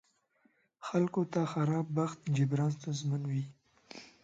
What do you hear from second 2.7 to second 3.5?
ستونزمن وي.